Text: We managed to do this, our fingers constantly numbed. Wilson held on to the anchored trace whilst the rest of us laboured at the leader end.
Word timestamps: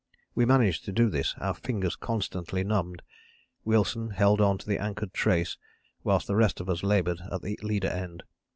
We 0.33 0.45
managed 0.45 0.83
to 0.85 0.91
do 0.91 1.11
this, 1.11 1.35
our 1.37 1.53
fingers 1.53 1.95
constantly 1.95 2.63
numbed. 2.63 3.03
Wilson 3.63 4.09
held 4.09 4.41
on 4.41 4.57
to 4.57 4.65
the 4.67 4.79
anchored 4.79 5.13
trace 5.13 5.57
whilst 6.03 6.25
the 6.25 6.35
rest 6.35 6.59
of 6.59 6.69
us 6.71 6.81
laboured 6.81 7.21
at 7.31 7.43
the 7.43 7.59
leader 7.61 7.89
end. 7.89 8.23